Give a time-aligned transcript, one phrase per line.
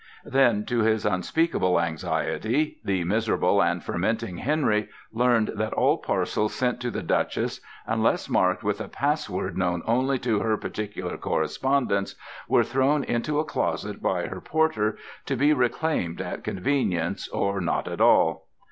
[0.25, 6.79] Then, to his unspeakable anxiety, the miserable and fermenting Henry learned that all parcels sent
[6.81, 12.15] to the duchess, unless marked with a password known only to her particular correspondents,
[12.49, 17.87] were thrown into a closet by her porter to be reclaimed at convenience, or not
[17.87, 18.47] at all.